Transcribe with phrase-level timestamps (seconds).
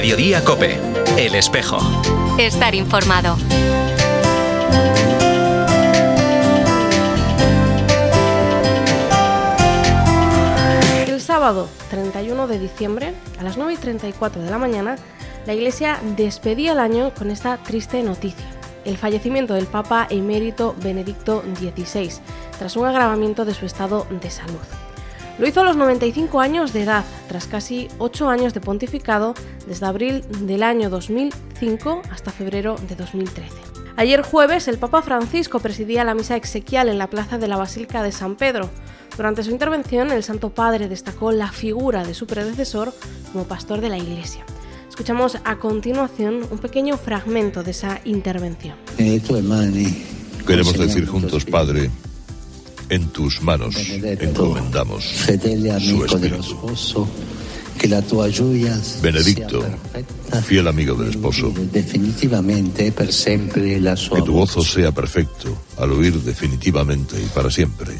[0.00, 0.78] Mediodía Cope,
[1.16, 1.78] El Espejo.
[2.38, 3.36] Estar informado.
[11.04, 14.94] El sábado 31 de diciembre, a las 9 y 34 de la mañana,
[15.46, 18.46] la Iglesia despedía el año con esta triste noticia.
[18.84, 22.12] El fallecimiento del Papa emérito Benedicto XVI,
[22.56, 24.60] tras un agravamiento de su estado de salud.
[25.40, 29.34] Lo hizo a los 95 años de edad, tras casi 8 años de pontificado,
[29.66, 33.48] desde abril del año 2005 hasta febrero de 2013.
[33.96, 38.02] Ayer jueves, el Papa Francisco presidía la misa exequial en la plaza de la Basílica
[38.02, 38.70] de San Pedro.
[39.16, 42.94] Durante su intervención, el Santo Padre destacó la figura de su predecesor
[43.32, 44.44] como pastor de la Iglesia.
[44.88, 48.76] Escuchamos a continuación un pequeño fragmento de esa intervención.
[50.46, 51.90] Queremos decir juntos, Padre,
[52.88, 53.76] en tus manos.
[53.76, 57.06] Encomendamos su espíritu.
[59.02, 59.64] Benedicto,
[60.44, 61.52] fiel amigo del esposo,
[64.14, 67.94] que tu gozo sea perfecto al oír definitivamente y para siempre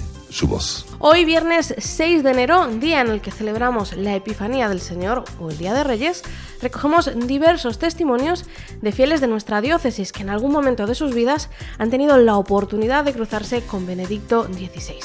[0.99, 5.51] Hoy viernes 6 de enero, día en el que celebramos la Epifanía del Señor o
[5.51, 6.23] el Día de Reyes,
[6.61, 8.45] recogemos diversos testimonios
[8.83, 12.37] de fieles de nuestra diócesis que en algún momento de sus vidas han tenido la
[12.37, 15.01] oportunidad de cruzarse con Benedicto XVI.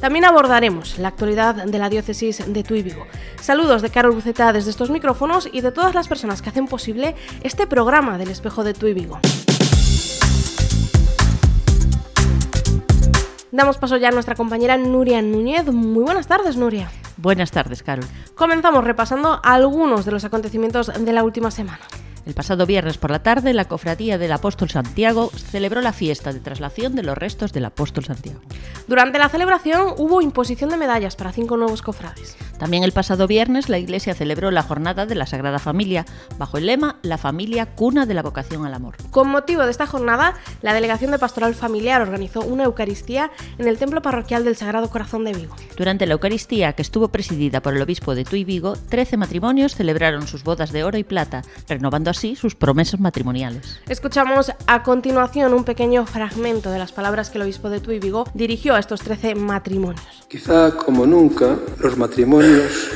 [0.00, 3.06] También abordaremos la actualidad de la diócesis de Tuy Vigo.
[3.40, 7.14] Saludos de Carol Buceta desde estos micrófonos y de todas las personas que hacen posible
[7.42, 9.20] este programa del espejo de Tuy Vigo.
[13.54, 15.66] Damos paso ya a nuestra compañera Nuria Núñez.
[15.66, 16.90] Muy buenas tardes, Nuria.
[17.16, 18.04] Buenas tardes, Carol.
[18.34, 21.78] Comenzamos repasando algunos de los acontecimientos de la última semana.
[22.26, 26.40] El pasado viernes por la tarde, la Cofradía del Apóstol Santiago celebró la fiesta de
[26.40, 28.40] traslación de los restos del Apóstol Santiago.
[28.88, 32.36] Durante la celebración hubo imposición de medallas para cinco nuevos cofrades.
[32.58, 36.06] También el pasado viernes la Iglesia celebró la jornada de la Sagrada Familia,
[36.38, 38.96] bajo el lema La familia cuna de la vocación al amor.
[39.10, 43.76] Con motivo de esta jornada, la Delegación de Pastoral Familiar organizó una Eucaristía en el
[43.76, 45.54] Templo Parroquial del Sagrado Corazón de Vigo.
[45.76, 50.26] Durante la Eucaristía, que estuvo presidida por el obispo de Tuy Vigo, 13 matrimonios celebraron
[50.26, 53.80] sus bodas de oro y plata, renovando así sus promesas matrimoniales.
[53.88, 58.24] Escuchamos a continuación un pequeño fragmento de las palabras que el obispo de Tuy Vigo
[58.34, 60.06] dirigió a estos 13 matrimonios.
[60.28, 62.88] Quizá como nunca los matrimonios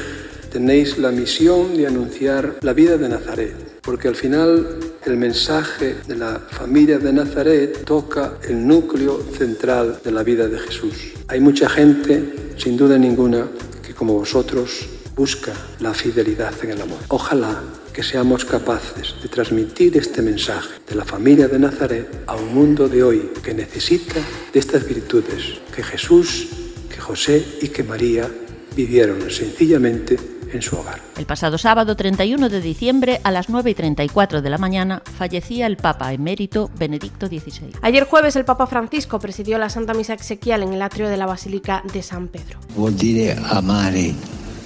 [0.52, 6.16] tenéis la misión de anunciar la vida de Nazaret, porque al final el mensaje de
[6.16, 11.12] la familia de Nazaret toca el núcleo central de la vida de Jesús.
[11.26, 13.46] Hay mucha gente, sin duda ninguna,
[13.82, 16.98] que como vosotros busca la fidelidad en el amor.
[17.08, 17.60] Ojalá
[17.98, 22.88] que seamos capaces de transmitir este mensaje de la familia de Nazaret a un mundo
[22.88, 24.20] de hoy que necesita
[24.52, 26.46] de estas virtudes que Jesús,
[26.88, 28.30] que José y que María
[28.76, 30.16] vivieron sencillamente
[30.52, 31.00] en su hogar.
[31.16, 35.66] El pasado sábado 31 de diciembre a las 9 y 34 de la mañana fallecía
[35.66, 37.72] el Papa emérito Benedicto XVI.
[37.82, 41.26] Ayer jueves el Papa Francisco presidió la Santa Misa Exequial en el atrio de la
[41.26, 42.60] Basílica de San Pedro.
[42.76, 44.14] Vuol dire amare.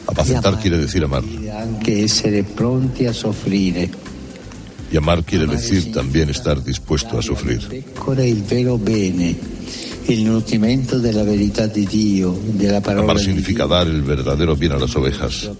[0.06, 1.22] Apacentar quiere decir amar.
[1.54, 3.90] Anche essere pronti a soffrire.
[4.92, 7.84] Y amar quiere decir también estar dispuesto a sufrir.
[12.86, 15.50] Amar significa dar el verdadero bien a las ovejas,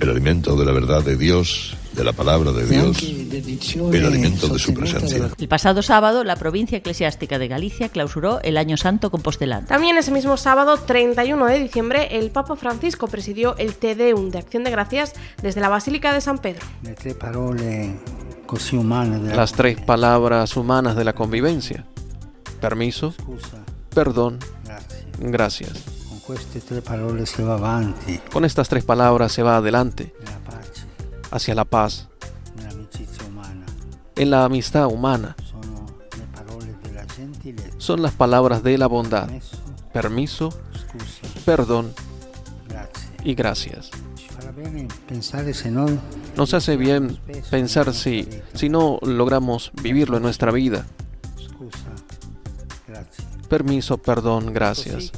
[0.00, 2.98] el alimento de la verdad de Dios, de la palabra de Dios,
[3.30, 5.30] el alimento de su presencia.
[5.38, 9.66] El pasado sábado, la provincia eclesiástica de Galicia clausuró el Año Santo Compostelano.
[9.66, 14.38] También ese mismo sábado 31 de diciembre el Papa Francisco presidió el Te Deum de
[14.38, 16.66] Acción de Gracias desde la Basílica de San Pedro.
[19.34, 21.84] Las tres palabras humanas de la convivencia.
[22.60, 23.14] Permiso,
[23.94, 24.38] perdón,
[25.18, 25.72] gracias.
[28.30, 30.14] Con estas tres palabras se va adelante,
[31.30, 32.09] hacia la paz.
[34.20, 35.34] En la amistad humana.
[37.78, 39.30] Son las palabras de la bondad.
[39.94, 40.50] Permiso,
[41.46, 41.94] perdón
[43.24, 43.90] y gracias.
[46.36, 47.18] Nos hace bien
[47.50, 50.84] pensar si, si no logramos vivirlo en nuestra vida.
[53.50, 55.10] Permiso, perdón, gracias.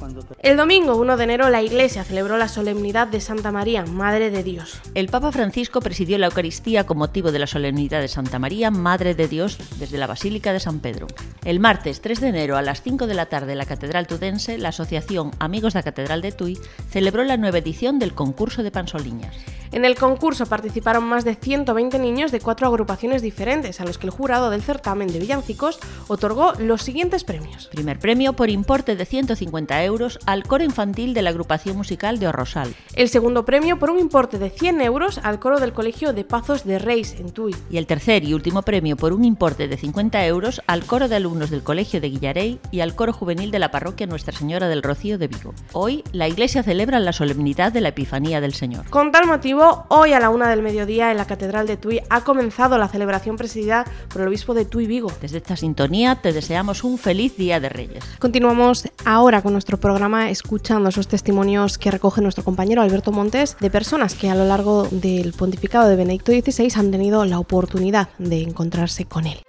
[0.42, 4.42] El domingo 1 de enero la Iglesia celebró la solemnidad de Santa María, Madre de
[4.42, 4.80] Dios.
[4.94, 9.14] El Papa Francisco presidió la Eucaristía con motivo de la solemnidad de Santa María, Madre
[9.14, 11.08] de Dios, desde la Basílica de San Pedro.
[11.44, 14.56] El martes 3 de enero a las 5 de la tarde en la Catedral Tudense,
[14.56, 16.58] la Asociación Amigos da Catedral de Tui
[16.88, 19.36] celebró la nueva edición del concurso de Pansoliñas.
[19.72, 24.06] En el concurso participaron más de 120 niños de cuatro agrupaciones diferentes, a los que
[24.06, 27.68] el jurado del certamen de villancicos otorgó los siguientes premios.
[27.68, 32.28] Primer premio por importe de 150 euros al coro infantil de la agrupación musical de
[32.28, 32.74] Orrosal.
[32.92, 36.64] El segundo premio por un importe de 100 euros al coro del Colegio de Pazos
[36.64, 37.56] de Reis, en Tui.
[37.70, 41.16] Y el tercer y último premio por un importe de 50 euros al coro de
[41.16, 44.82] alumnos del Colegio de Guillarey y al coro juvenil de la parroquia Nuestra Señora del
[44.82, 45.54] Rocío de Vigo.
[45.72, 48.90] Hoy, la Iglesia celebra la solemnidad de la Epifanía del Señor.
[48.90, 52.22] Con tal motivo, hoy a la una del mediodía en la Catedral de Tui ha
[52.22, 55.12] comenzado la celebración presidida por el obispo de Tui Vigo.
[55.20, 58.04] Desde esta sintonía te deseamos un feliz Día de Reyes.
[58.18, 63.70] Continuamos ahora con nuestro programa escuchando esos testimonios que recoge nuestro compañero Alberto Montes de
[63.70, 68.42] personas que a lo largo del pontificado de Benedicto XVI han tenido la oportunidad de
[68.42, 69.42] encontrarse con él.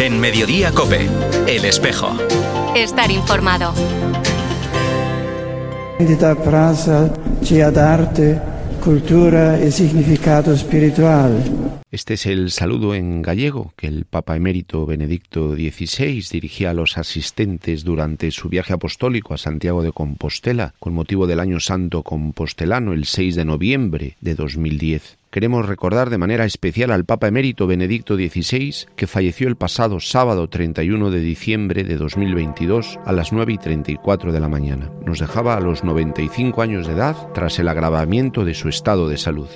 [0.00, 1.08] En Mediodía Cope,
[1.46, 2.16] El Espejo.
[2.74, 3.74] Estar informado.
[8.82, 9.68] Cultura e.
[11.90, 16.96] Este es el saludo en gallego que el Papa emérito Benedicto XVI dirigía a los
[16.96, 22.94] asistentes durante su viaje apostólico a Santiago de Compostela con motivo del Año Santo Compostelano
[22.94, 25.19] el 6 de noviembre de 2010.
[25.30, 30.48] Queremos recordar de manera especial al Papa emérito Benedicto XVI, que falleció el pasado sábado
[30.48, 34.90] 31 de diciembre de 2022 a las 9 y 34 de la mañana.
[35.06, 39.18] Nos dejaba a los 95 años de edad tras el agravamiento de su estado de
[39.18, 39.48] salud.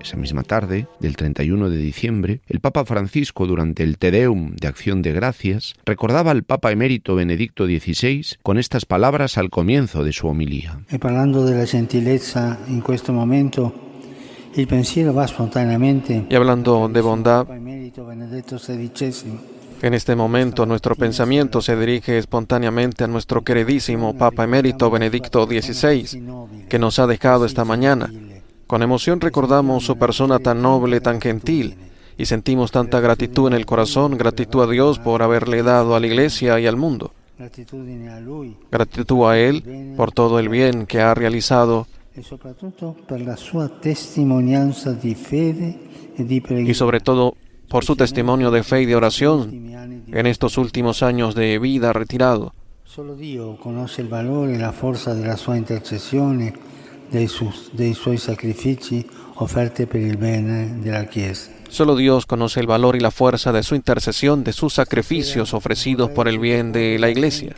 [0.00, 4.66] Esa misma tarde, del 31 de diciembre, el Papa Francisco, durante el Te Deum de
[4.66, 10.12] Acción de Gracias, recordaba al Papa emérito Benedicto XVI con estas palabras al comienzo de
[10.12, 10.80] su homilía.
[10.88, 13.72] E parlando della gentilezza in questo momento,
[14.54, 17.46] il pensiero va spontaneamente Y hablando de bondad,
[19.82, 26.66] en este momento nuestro pensamiento se dirige espontáneamente a nuestro queridísimo Papa emérito Benedicto XVI,
[26.68, 28.10] que nos ha dejado esta mañana.
[28.70, 31.74] Con emoción recordamos su persona tan noble, tan gentil,
[32.16, 36.06] y sentimos tanta gratitud en el corazón, gratitud a Dios por haberle dado a la
[36.06, 37.10] Iglesia y al mundo.
[38.70, 42.22] Gratitud a Él por todo el bien que ha realizado la
[46.60, 47.34] y sobre todo
[47.68, 49.50] por su testimonio de fe y de oración
[50.12, 52.54] en estos últimos años de vida retirado.
[52.84, 56.52] Solo Dio conosce il valore e la forza della sua intercessione,
[57.10, 59.04] dei, sus- dei suoi sacrifici
[59.34, 61.59] offerti per il bene della Chiesa.
[61.70, 66.10] Solo Dios conoce el valor y la fuerza de su intercesión, de sus sacrificios ofrecidos
[66.10, 67.54] por el bien de la Iglesia.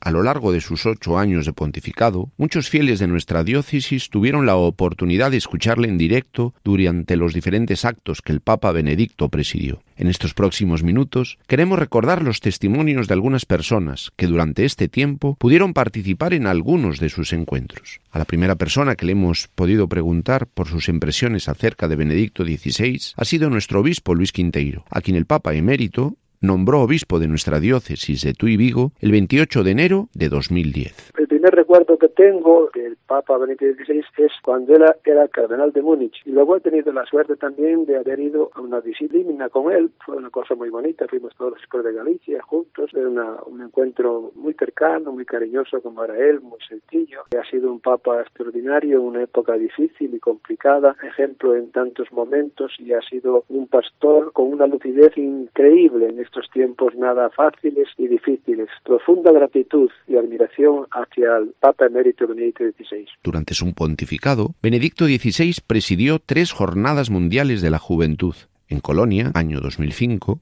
[0.00, 4.44] A lo largo de sus ocho años de pontificado, muchos fieles de nuestra diócesis tuvieron
[4.44, 9.82] la oportunidad de escucharle en directo durante los diferentes actos que el Papa Benedicto presidió.
[9.96, 15.36] En estos próximos minutos queremos recordar los testimonios de algunas personas que durante este tiempo
[15.40, 18.00] pudieron participar en algunos de sus encuentros.
[18.12, 22.44] A la primera persona que le hemos podido preguntar por sus impresiones acerca de Benedicto
[22.44, 27.28] XVI ha sido nuestro obispo Luis Quinteiro, a quien el Papa emérito nombró obispo de
[27.28, 31.12] nuestra diócesis de Tuy Vigo el 28 de enero de 2010.
[31.18, 35.82] El primer recuerdo que tengo del Papa Benedicto XVI es cuando él era cardenal de
[35.82, 36.16] Múnich.
[36.24, 39.90] Y luego he tenido la suerte también de haber ido a una disciplina con él.
[40.04, 41.06] Fue una cosa muy bonita.
[41.08, 42.90] Fuimos todos los escuelas de Galicia juntos.
[42.94, 47.22] Era una- un encuentro muy cercano, muy cariñoso como era él, muy sencillo.
[47.38, 52.92] Ha sido un Papa extraordinario, una época difícil y complicada, ejemplo en tantos momentos y
[52.92, 58.68] ha sido un pastor con una lucidez increíble en estos tiempos nada fáciles y difíciles.
[58.84, 63.06] Profunda gratitud y admiración hacia el Papa emérito Benedicto XVI.
[63.22, 68.34] Durante su pontificado, Benedicto XVI presidió tres jornadas mundiales de la juventud,
[68.68, 70.40] en Colonia, año 2005,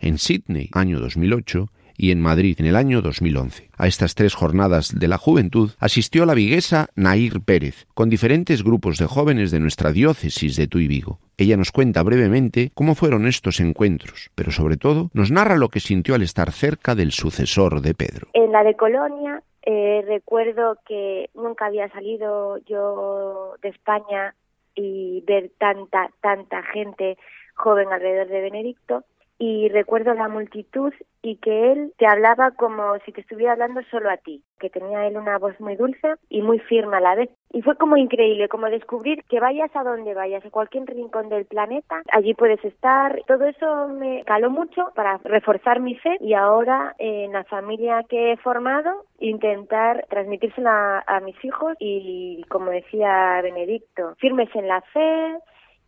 [0.00, 3.70] en Sydney, año 2008, y en Madrid, en el año 2011.
[3.76, 8.98] A estas tres jornadas de la juventud asistió la viguesa Nair Pérez, con diferentes grupos
[8.98, 11.18] de jóvenes de nuestra diócesis de Tuy Vigo.
[11.36, 15.80] Ella nos cuenta brevemente cómo fueron estos encuentros, pero sobre todo nos narra lo que
[15.80, 18.28] sintió al estar cerca del sucesor de Pedro.
[18.32, 24.34] En la de Colonia eh, recuerdo que nunca había salido yo de España
[24.74, 27.16] y ver tanta, tanta gente
[27.54, 29.04] joven alrededor de Benedicto
[29.38, 34.10] y recuerdo la multitud y que él te hablaba como si te estuviera hablando solo
[34.10, 37.30] a ti, que tenía él una voz muy dulce y muy firme a la vez.
[37.50, 41.46] Y fue como increíble, como descubrir que vayas a donde vayas, a cualquier rincón del
[41.46, 43.20] planeta, allí puedes estar.
[43.26, 48.32] Todo eso me caló mucho para reforzar mi fe y ahora en la familia que
[48.32, 55.38] he formado intentar transmitírsela a, mis hijos y como decía Benedicto, firmes en la fe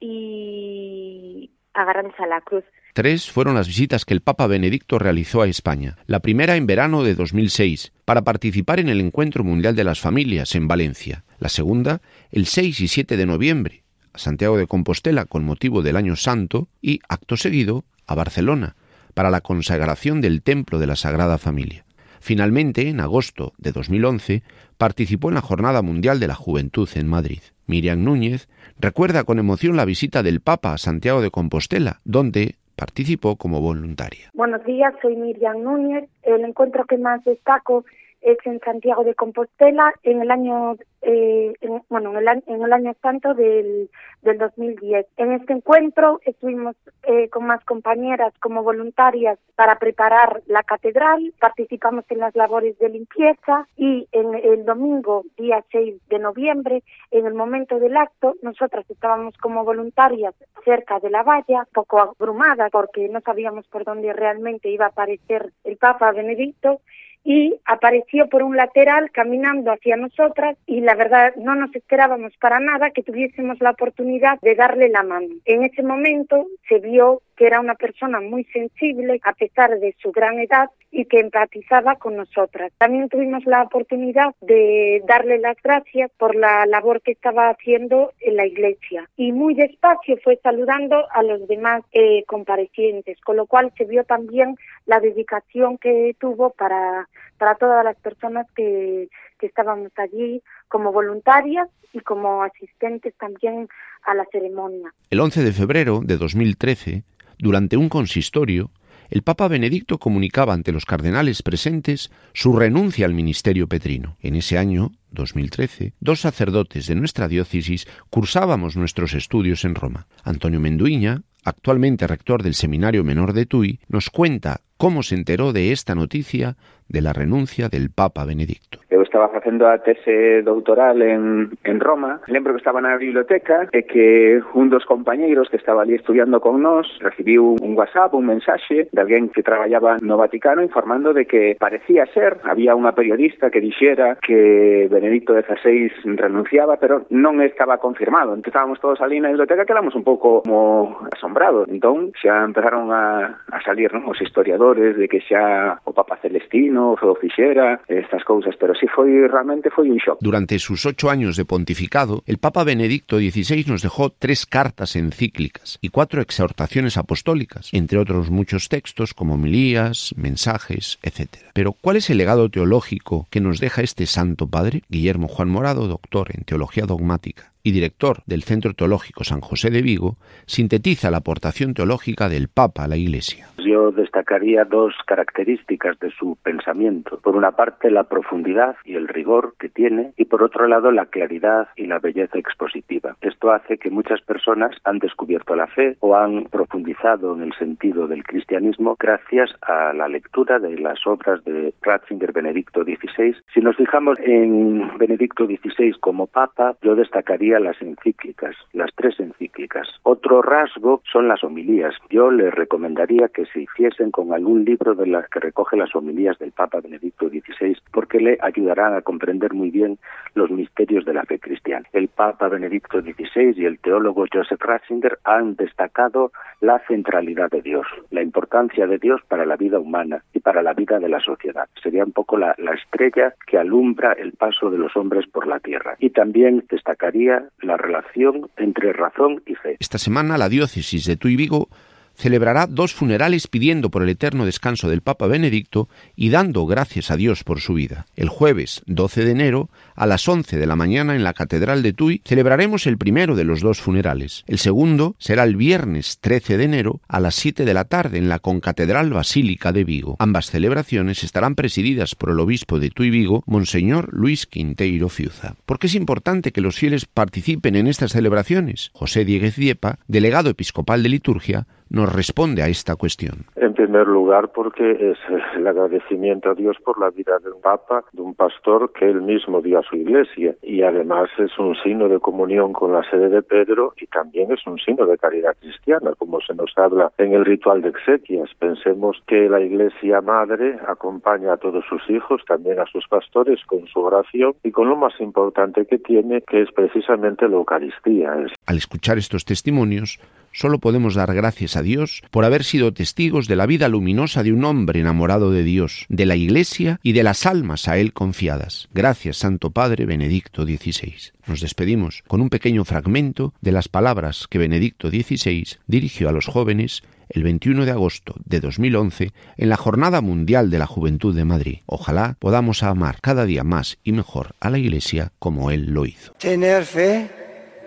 [0.01, 2.65] y agarrándose a la cruz.
[2.97, 5.99] Tres fueron las visitas que el Papa Benedicto realizó a España.
[6.07, 10.55] La primera en verano de 2006, para participar en el Encuentro Mundial de las Familias
[10.55, 11.23] en Valencia.
[11.39, 12.01] La segunda,
[12.31, 13.85] el 6 y 7 de noviembre,
[14.15, 18.77] a Santiago de Compostela con motivo del Año Santo y, acto seguido, a Barcelona,
[19.13, 21.85] para la consagración del Templo de la Sagrada Familia.
[22.21, 24.43] Finalmente, en agosto de 2011,
[24.79, 27.41] participó en la Jornada Mundial de la Juventud en Madrid.
[27.67, 28.49] Miriam Núñez
[28.81, 34.31] recuerda con emoción la visita del Papa a Santiago de Compostela, donde participó como voluntaria.
[34.35, 36.09] Buenos días, soy Miriam Núñez.
[36.23, 37.85] El encuentro que más destaco
[38.21, 41.53] es en Santiago de Compostela en el año eh,
[41.89, 43.89] bueno en el, en el, año santo del,
[44.23, 50.63] del 2010 en este encuentro estuvimos eh, con más compañeras como voluntarias para preparar la
[50.63, 56.83] catedral participamos en las labores de limpieza y en el domingo día 6 de noviembre
[57.11, 62.71] en el momento del acto nosotras estábamos como voluntarias cerca de la valla poco abrumadas
[62.73, 66.81] porque no sabíamos por dónde realmente iba a aparecer el Papa Benedicto
[67.29, 72.61] y apareció por un lateral caminando hacia nosotras y la verdad no nos esperábamos para
[72.61, 75.35] nada que tuviésemos la oportunidad de darle la mano.
[75.45, 80.11] En ese momento se vio que era una persona muy sensible a pesar de su
[80.13, 82.73] gran edad y que empatizaba con nosotras.
[82.79, 88.37] También tuvimos la oportunidad de darle las gracias por la labor que estaba haciendo en
[88.37, 93.73] la iglesia y muy despacio fue saludando a los demás eh, comparecientes, con lo cual
[93.77, 99.93] se vio también la dedicación que tuvo para, para todas las personas que, que estábamos
[99.97, 103.69] allí como voluntarias y como asistentes también
[104.05, 104.93] a la ceremonia.
[105.11, 107.05] El 11 de febrero de 2013
[107.39, 108.71] durante un consistorio,
[109.09, 114.17] el Papa Benedicto comunicaba ante los cardenales presentes su renuncia al ministerio petrino.
[114.21, 120.07] En ese año, 2013, dos sacerdotes de nuestra diócesis cursábamos nuestros estudios en Roma.
[120.25, 125.73] Antonio Menduiña, actualmente rector del Seminario Menor de Tui, nos cuenta como se enteró de
[125.73, 126.57] esta noticia
[126.89, 128.79] de la renuncia del Papa Benedicto.
[128.91, 132.21] Eu estaba facendo a tese doutoral en, en Roma.
[132.29, 136.63] Lembro que estaba na biblioteca e que un dos compañeiros que estaba ali estudiando con
[136.63, 141.57] nós recibiu un WhatsApp, un mensaxe de alguén que traballaba no Vaticano informando de que
[141.59, 148.33] parecía ser, había unha periodista que dixera que Benedicto XVI renunciaba, pero non estaba confirmado.
[148.33, 151.67] Entón estábamos todos ali na biblioteca quedamos un pouco como asombrados.
[151.67, 156.77] Entón xa empezaron a, a salir non, os historiadores de que xa o Papa Celestino
[156.77, 160.19] no o fixera, estas cousas, pero si foi realmente un shock.
[160.21, 165.79] Durante sus ocho años de pontificado, el Papa Benedicto XVI nos dejó tres cartas encíclicas
[165.81, 171.51] y cuatro exhortaciones apostólicas, entre otros muchos textos como homilías, mensajes, etc.
[171.55, 174.83] Pero ¿cuál es el legado teológico que nos deja este Santo Padre?
[174.89, 179.83] Guillermo Juan Morado, doctor en Teología Dogmática y director del Centro Teológico San José de
[179.83, 183.49] Vigo, sintetiza la aportación teológica del Papa a la Iglesia.
[183.59, 187.19] Yo destacaría dos características de su pensamiento.
[187.19, 191.07] Por una parte, la profundidad y el rigor que tiene, y por otro lado, la
[191.07, 193.17] claridad y la belleza expositiva.
[193.21, 198.07] Esto hace que muchas personas han descubierto la fe o han profundizado en el sentido
[198.07, 203.35] del cristianismo gracias a la lectura de las obras de Ratzinger Benedicto XVI.
[203.53, 209.89] Si nos fijamos en Benedicto XVI como Papa, yo destacaría las encíclicas, las tres encíclicas.
[210.03, 211.95] Otro rasgo son las homilías.
[212.11, 216.39] Yo les recomendaría que se hiciesen con algún libro de las que recoge las homilías
[216.39, 219.99] del Papa Benedicto XVI, porque le ayudarán a comprender muy bien
[220.35, 221.87] los misterios de la fe cristiana.
[221.93, 227.87] El Papa Benedicto XVI y el teólogo Joseph Ratzinger han destacado la centralidad de Dios,
[228.11, 231.69] la importancia de Dios para la vida humana y para la vida de la sociedad.
[231.83, 235.61] Sería un poco la, la estrella que alumbra el paso de los hombres por la
[235.61, 235.97] tierra.
[235.99, 239.77] Y también destacaría la relación entre razón y fe.
[239.81, 241.69] Esta semana la diócesis de Tuy Vigo
[242.17, 247.17] celebrará dos funerales pidiendo por el eterno descanso del Papa Benedicto y dando gracias a
[247.17, 248.07] Dios por su vida.
[248.17, 251.93] El jueves 12 de enero, a las 11 de la mañana en la Catedral de
[251.93, 254.45] Tuy, celebraremos el primero de los dos funerales.
[254.47, 258.29] El segundo será el viernes 13 de enero a las 7 de la tarde en
[258.29, 260.17] la Concatedral Basílica de Vigo.
[260.19, 265.55] Ambas celebraciones estarán presididas por el obispo de Tuy Vigo, Monseñor Luis Quinteiro Fiuza.
[265.67, 268.91] ¿Por qué es importante que los fieles participen en estas celebraciones?
[268.93, 273.47] José Dieguez Diepa, delegado episcopal de liturgia, nos responde a esta cuestión?
[273.57, 275.19] En primer lugar, porque es
[275.57, 279.23] el agradecimiento a Dios por la vida de un papa, de un pastor que él
[279.23, 280.55] mismo dio a su iglesia.
[280.63, 284.67] Y además es un signo de comunión con la sede de Pedro y también es
[284.67, 288.51] un signo de caridad cristiana, como se nos habla en el ritual de exequias.
[288.59, 293.87] Pensemos que la iglesia madre acompaña a todos sus hijos, también a sus pastores, con
[293.87, 298.33] su oración y con lo más importante que tiene, que es precisamente la Eucaristía.
[298.67, 300.19] Al escuchar estos testimonios,
[300.57, 304.55] Solo podemos dar gracias a Dios por haber sido testigos de la vida luminosa de
[304.55, 308.89] un hombre enamorado de Dios, de la Iglesia y de las almas a él confiadas.
[308.95, 311.35] Gracias, Santo Padre Benedicto XVI.
[311.47, 316.47] Nos despedimos con un pequeño fragmento de las palabras que Benedicto XVI dirigió a los
[316.47, 321.45] jóvenes el 21 de agosto de 2011 en la Jornada Mundial de la Juventud de
[321.45, 321.81] Madrid.
[321.85, 326.33] Ojalá podamos amar cada día más y mejor a la Iglesia como Él lo hizo.
[326.39, 327.29] Tener fe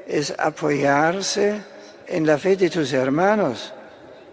[0.08, 1.62] es apoyarse
[2.10, 3.74] en la fe de tus hermanos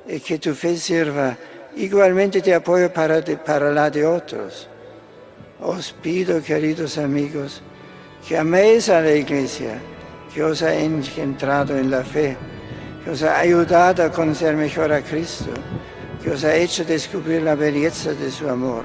[0.09, 1.37] y que tu fe sirva
[1.76, 4.68] igualmente de apoyo para, para la de otros.
[5.61, 7.62] Os pido, queridos amigos,
[8.26, 9.78] que améis a la Iglesia,
[10.33, 12.37] que os ha engendrado en la fe
[13.06, 15.52] que os ha ayudado a conocer mejor a Cristo,
[16.21, 18.83] que os ha hecho descubrir la belleza de su amor.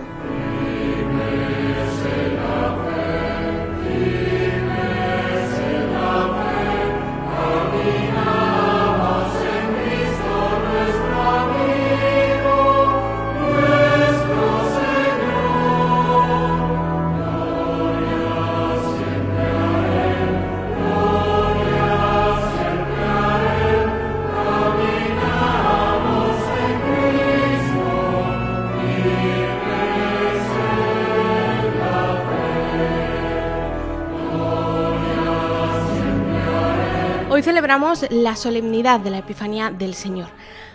[37.71, 40.27] Celebramos la solemnidad de la Epifanía del Señor,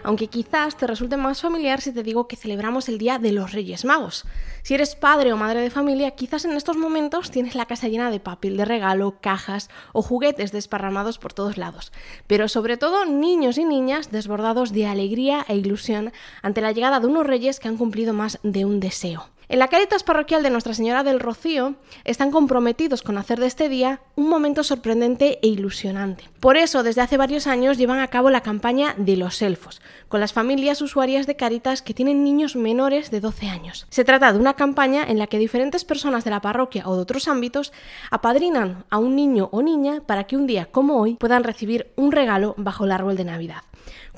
[0.02, 3.52] aunque quizás te resulte más familiar si te digo que celebramos el Día de los
[3.52, 4.24] Reyes Magos.
[4.62, 8.10] Si eres padre o madre de familia, quizás en estos momentos tienes la casa llena
[8.10, 11.92] de papel de regalo, cajas o juguetes desparramados por todos lados,
[12.26, 17.08] pero sobre todo niños y niñas desbordados de alegría e ilusión ante la llegada de
[17.08, 19.36] unos reyes que han cumplido más de un deseo.
[19.48, 23.68] En la Caritas Parroquial de Nuestra Señora del Rocío están comprometidos con hacer de este
[23.68, 26.24] día un momento sorprendente e ilusionante.
[26.40, 30.18] Por eso, desde hace varios años llevan a cabo la campaña de los elfos, con
[30.18, 33.86] las familias usuarias de Caritas que tienen niños menores de 12 años.
[33.88, 37.02] Se trata de una campaña en la que diferentes personas de la parroquia o de
[37.02, 37.72] otros ámbitos
[38.10, 42.10] apadrinan a un niño o niña para que un día como hoy puedan recibir un
[42.10, 43.62] regalo bajo el árbol de Navidad.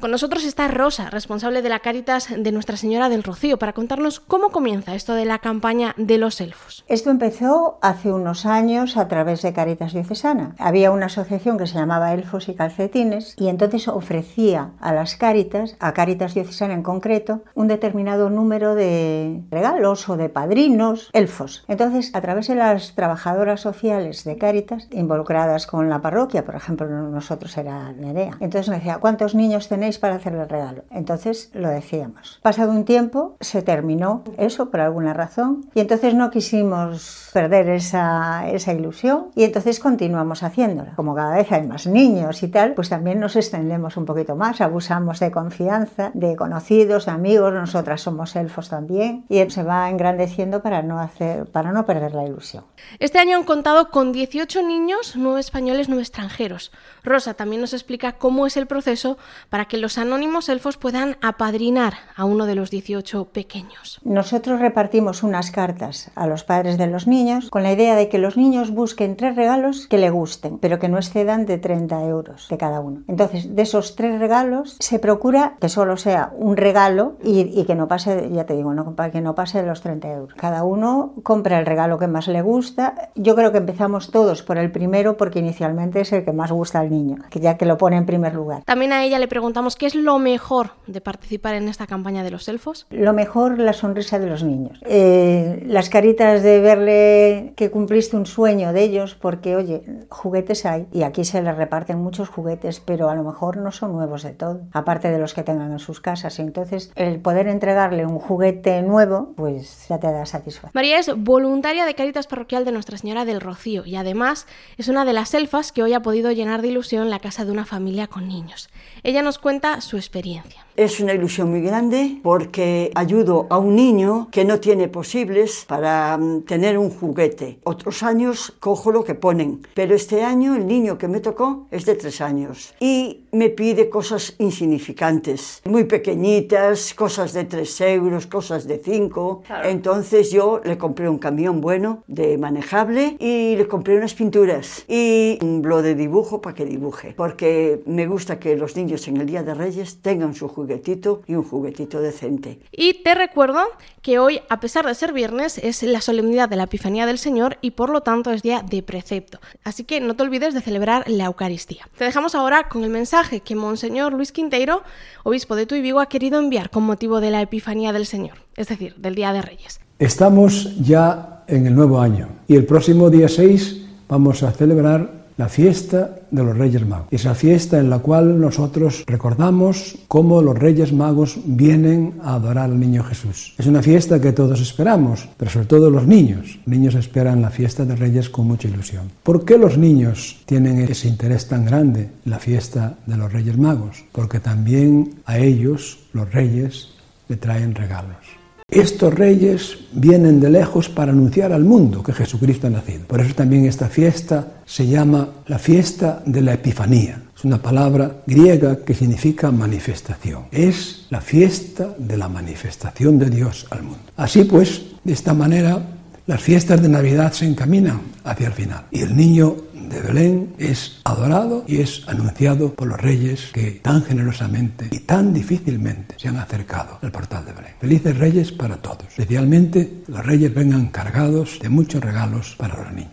[0.01, 4.21] Con nosotros está Rosa, responsable de la Cáritas de Nuestra Señora del Rocío, para contarnos
[4.21, 6.85] cómo comienza esto de la campaña de los elfos.
[6.87, 10.55] Esto empezó hace unos años a través de Caritas Diocesana.
[10.61, 15.75] Había una asociación que se llamaba Elfos y Calcetines y entonces ofrecía a las Cáritas,
[15.81, 21.65] a Caritas Diocesana en concreto, un determinado número de regalos o de padrinos elfos.
[21.67, 26.87] Entonces, a través de las trabajadoras sociales de Caritas, involucradas con la parroquia, por ejemplo,
[26.87, 30.85] nosotros era Nerea, entonces me decía, ¿cuántos niños tenéis para hacerle el regalo?
[30.91, 32.39] Entonces lo decíamos.
[32.43, 38.51] Pasado un tiempo se terminó eso por alguna razón y entonces no quisimos perder esa,
[38.51, 40.93] esa ilusión y entonces continuamos haciéndola.
[40.97, 44.61] Como cada vez hay más niños y tal, pues también nos extendemos un poquito más,
[44.61, 50.63] abusamos de confianza, de conocidos, de amigos, nosotras somos elfos también y se va engrandeciendo
[50.63, 52.65] para no, hacer, para no perder la ilusión.
[52.99, 56.73] Este año han contado con 18 niños, 9 españoles, 9 extranjeros.
[57.05, 59.19] Rosa también nos explica cómo es el proceso
[59.51, 64.01] para que los anónimos elfos puedan apadrinar a uno de los 18 pequeños.
[64.05, 68.19] Nosotros repartimos unas cartas a los padres de los niños con la idea de que
[68.19, 72.47] los niños busquen tres regalos que le gusten, pero que no excedan de 30 euros
[72.49, 73.03] de cada uno.
[73.09, 77.75] Entonces, de esos tres regalos se procura que solo sea un regalo y, y que
[77.75, 80.35] no pase, ya te digo, no, que no pase de los 30 euros.
[80.35, 83.11] Cada uno compra el regalo que más le gusta.
[83.15, 86.81] Yo creo que empezamos todos por el primero porque inicialmente es el que más gusta
[86.81, 88.65] al niño, que ya que lo pone en primer lugar.
[88.65, 92.31] También a ella le preguntamos qué es lo mejor de participar en esta campaña de
[92.31, 92.87] los elfos.
[92.91, 94.81] Lo mejor, la sonrisa de los niños.
[94.87, 100.87] Eh, las caritas de verle que cumpliste un sueño de ellos, porque oye, juguetes hay
[100.93, 104.31] y aquí se les reparten muchos juguetes, pero a lo mejor no son nuevos de
[104.31, 106.39] todo, aparte de los que tengan en sus casas.
[106.39, 110.73] Entonces, el poder entregarle un juguete nuevo, pues ya te da satisfacción.
[110.75, 115.05] María es voluntaria de Caritas Parroquial de Nuestra Señora del Rocío y además es una
[115.05, 118.07] de las elfas que hoy ha podido llenar de ilusión la casa de una familia
[118.07, 118.69] con niños.
[119.03, 120.65] Ella nos cuenta su experiencia.
[120.77, 126.17] Es una ilusión muy grande porque ayudo a un niño que no tiene posibles para
[126.17, 127.59] mm, tener un juguete.
[127.65, 131.85] Otros años cojo lo que ponen, pero este año el niño que me tocó es
[131.85, 138.67] de tres años y me pide cosas insignificantes, muy pequeñitas, cosas de tres euros, cosas
[138.67, 139.43] de cinco.
[139.47, 139.69] Claro.
[139.69, 145.39] Entonces yo le compré un camión bueno, de manejable, y le compré unas pinturas y
[145.43, 149.27] un blog de dibujo para que dibuje, porque me gusta que los niños en el
[149.27, 152.61] Día de Reyes tengan su juguetito y un juguetito decente.
[152.73, 153.61] Y te recuerdo
[154.03, 157.59] que hoy, a pesar de ser viernes, es la solemnidad de la Epifanía del Señor
[157.61, 159.39] y por lo tanto es día de precepto.
[159.65, 161.89] Así que no te olvides de celebrar la Eucaristía.
[161.97, 164.83] Te dejamos ahora con el mensaje que Monseñor Luis Quinteiro,
[165.25, 168.69] obispo de Tuy Vigo, ha querido enviar con motivo de la Epifanía del Señor, es
[168.69, 169.81] decir, del Día de Reyes.
[169.99, 175.49] Estamos ya en el nuevo año y el próximo día 6 vamos a celebrar la
[175.49, 177.07] fiesta de los Reyes Magos.
[177.13, 182.79] Esa fiesta en la cual nosotros recordamos cómo los Reyes Magos vienen a adorar al
[182.79, 183.55] niño Jesús.
[183.57, 186.59] Es una fiesta que todos esperamos, pero sobre todo los niños.
[186.59, 189.13] Los niños esperan la fiesta de Reyes con mucha ilusión.
[189.23, 193.57] ¿Por qué los niños tienen ese interés tan grande en la fiesta de los Reyes
[193.57, 194.05] Magos?
[194.11, 196.89] Porque también a ellos, los Reyes,
[197.29, 198.38] le traen regalos.
[198.71, 203.07] Estos reyes vienen de lejos para anunciar al mundo que Jesucristo ha nacido.
[203.07, 207.23] Por eso también esta fiesta se llama la fiesta de la Epifanía.
[207.35, 210.49] Es una palabra griega que significa manifestación.
[210.53, 214.01] Es la fiesta de la manifestación de Dios al mundo.
[214.19, 215.81] Así pues, de esta manera,
[216.27, 218.85] las fiestas de Navidad se encaminan hacia el final.
[218.91, 219.57] Y el niño
[219.89, 225.33] de Belén es adorado y es anunciado por los reyes que tan generosamente y tan
[225.33, 227.73] difícilmente se han acercado al portal de Belén.
[227.81, 229.07] Felices reyes para todos.
[229.09, 233.13] Especialmente los reyes vengan cargados de muchos regalos para los niños.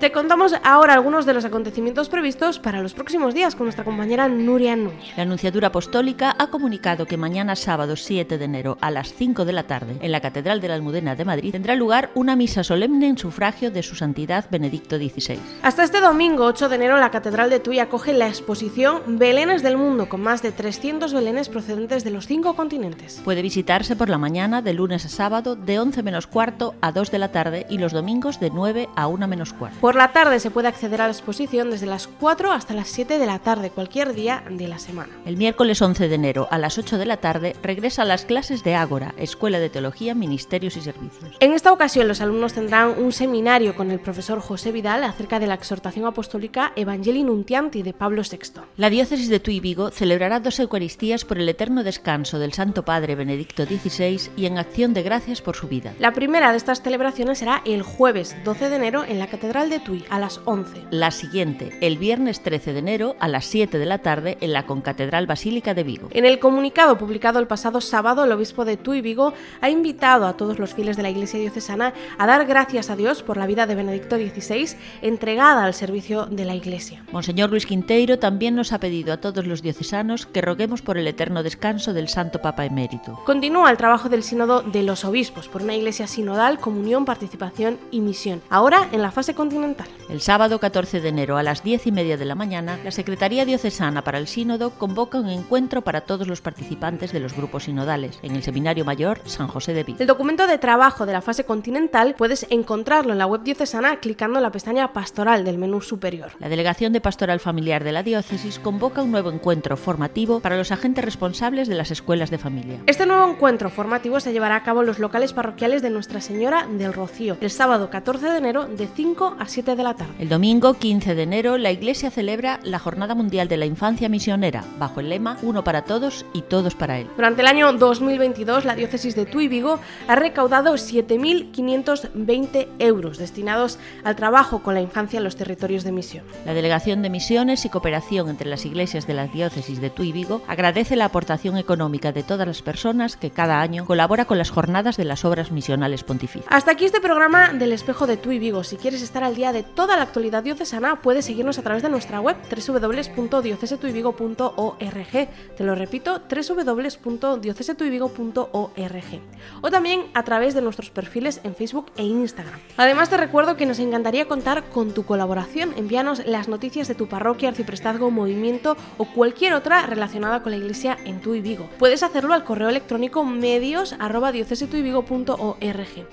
[0.00, 4.28] Te contamos ahora algunos de los acontecimientos previstos para los próximos días con nuestra compañera
[4.28, 5.16] Nuria Núñez.
[5.16, 9.52] La Anunciatura Apostólica ha comunicado que mañana sábado 7 de enero a las 5 de
[9.52, 13.08] la tarde en la Catedral de la Almudena de Madrid tendrá lugar una misa solemne
[13.08, 15.40] en sufragio de su santidad Benedicto XVI.
[15.62, 19.76] Hasta este domingo 8 de enero la Catedral de Tuy acoge la exposición Belenes del
[19.76, 23.20] Mundo con más de 300 belenes procedentes de los cinco continentes.
[23.24, 27.10] Puede visitarse por la mañana de lunes a sábado de 11 menos cuarto a 2
[27.10, 29.87] de la tarde y los domingos de 9 a 1 menos cuarto.
[29.88, 33.18] Por la tarde se puede acceder a la exposición desde las 4 hasta las 7
[33.18, 35.14] de la tarde, cualquier día de la semana.
[35.24, 38.62] El miércoles 11 de enero a las 8 de la tarde regresa a las clases
[38.62, 41.34] de Ágora, Escuela de Teología, Ministerios y Servicios.
[41.40, 45.46] En esta ocasión los alumnos tendrán un seminario con el profesor José Vidal acerca de
[45.46, 48.60] la exhortación apostólica Evangelii Nuntianti de Pablo VI.
[48.76, 53.14] La diócesis de Tuy Vigo celebrará dos Eucaristías por el eterno descanso del Santo Padre
[53.14, 55.94] Benedicto XVI y en acción de gracias por su vida.
[55.98, 59.77] La primera de estas celebraciones será el jueves 12 de enero en la Catedral de
[59.80, 60.84] Tuy a las 11.
[60.90, 64.66] La siguiente, el viernes 13 de enero a las 7 de la tarde en la
[64.66, 66.08] Concatedral Basílica de Vigo.
[66.12, 70.36] En el comunicado publicado el pasado sábado, el obispo de Tuy Vigo ha invitado a
[70.36, 73.66] todos los fieles de la Iglesia diocesana a dar gracias a Dios por la vida
[73.66, 77.04] de Benedicto XVI entregada al servicio de la Iglesia.
[77.12, 81.06] Monseñor Luis Quinteiro también nos ha pedido a todos los diocesanos que roguemos por el
[81.06, 83.18] eterno descanso del Santo Papa Emérito.
[83.24, 88.00] Continúa el trabajo del Sínodo de los Obispos por una Iglesia sinodal, comunión, participación y
[88.00, 89.67] misión, ahora en la fase continental.
[90.08, 93.44] El sábado 14 de enero a las 10 y media de la mañana, la Secretaría
[93.44, 98.18] Diocesana para el Sínodo convoca un encuentro para todos los participantes de los grupos sinodales
[98.22, 99.98] en el Seminario Mayor San José de Vigo.
[100.00, 104.38] El documento de trabajo de la fase continental puedes encontrarlo en la web diocesana clicando
[104.38, 106.32] en la pestaña Pastoral del menú superior.
[106.38, 110.72] La Delegación de Pastoral Familiar de la Diócesis convoca un nuevo encuentro formativo para los
[110.72, 112.80] agentes responsables de las escuelas de familia.
[112.86, 116.66] Este nuevo encuentro formativo se llevará a cabo en los locales parroquiales de Nuestra Señora
[116.66, 120.12] del Rocío, el sábado 14 de enero de 5 a 7 de la tarde.
[120.18, 124.64] El domingo 15 de enero la Iglesia celebra la Jornada Mundial de la Infancia Misionera,
[124.78, 127.08] bajo el lema Uno para todos y todos para él.
[127.16, 134.16] Durante el año 2022, la diócesis de Tuy Vigo ha recaudado 7.520 euros destinados al
[134.16, 136.24] trabajo con la infancia en los territorios de misión.
[136.46, 140.42] La Delegación de Misiones y Cooperación entre las iglesias de la diócesis de Tuy Vigo
[140.46, 144.96] agradece la aportación económica de todas las personas que cada año colabora con las jornadas
[144.96, 146.46] de las obras misionales pontificias.
[146.48, 148.62] Hasta aquí este programa del espejo de Tuy Vigo.
[148.64, 151.88] Si quieres estar al día de toda la actualidad diocesana, puedes seguirnos a través de
[151.88, 155.28] nuestra web www.diocesetuyvigo.org.
[155.56, 159.20] Te lo repito, www.diocesetuyvigo.org.
[159.60, 162.58] O también a través de nuestros perfiles en Facebook e Instagram.
[162.76, 165.74] Además te recuerdo que nos encantaría contar con tu colaboración.
[165.76, 170.98] Envíanos las noticias de tu parroquia, arciprestazgo, movimiento o cualquier otra relacionada con la iglesia
[171.04, 171.68] en Tuy Vigo.
[171.78, 173.94] Puedes hacerlo al correo electrónico medios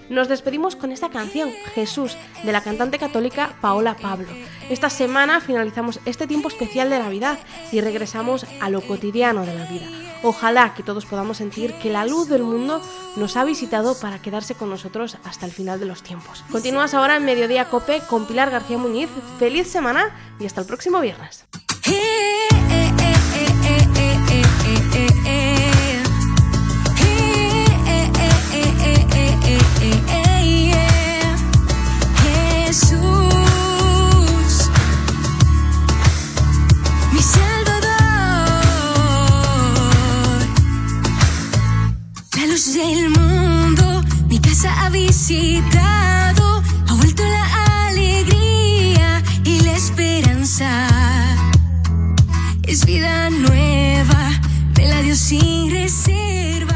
[0.09, 3.24] Nos despedimos con esta canción, Jesús, de la cantante católica
[3.61, 4.27] Paola Pablo.
[4.69, 7.39] Esta semana finalizamos este tiempo especial de Navidad
[7.71, 9.87] y regresamos a lo cotidiano de la vida.
[10.23, 12.81] Ojalá que todos podamos sentir que la luz del mundo
[13.15, 16.43] nos ha visitado para quedarse con nosotros hasta el final de los tiempos.
[16.51, 19.09] Continúas ahora en Mediodía Cope con Pilar García Muñiz.
[19.37, 21.45] Feliz semana y hasta el próximo viernes.
[42.77, 50.87] El mundo, mi casa ha visitado, ha vuelto la alegría y la esperanza.
[52.63, 54.31] Es vida nueva,
[54.77, 56.74] me la dio sin reserva.